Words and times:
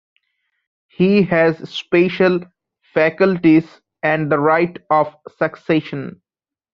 He 0.87 1.21
has 1.25 1.69
special 1.69 2.39
faculties 2.95 3.65
and 4.01 4.31
the 4.31 4.39
right 4.39 4.75
of 4.89 5.15
succession. 5.37 6.23